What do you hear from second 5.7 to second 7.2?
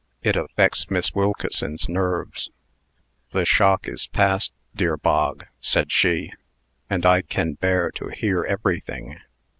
she, "and